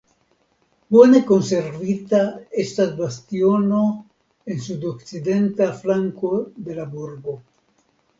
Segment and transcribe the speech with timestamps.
[0.93, 2.21] Bone konservita
[2.63, 3.81] estas bastiono
[4.55, 6.33] en sudokcidenta flanko
[6.69, 7.37] de la burgo.